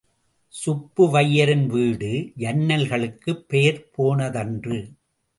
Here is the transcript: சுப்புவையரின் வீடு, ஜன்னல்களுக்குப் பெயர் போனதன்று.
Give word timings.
சுப்புவையரின் 0.65 1.65
வீடு, 1.65 2.31
ஜன்னல்களுக்குப் 2.37 3.45
பெயர் 3.47 3.89
போனதன்று. 3.97 4.91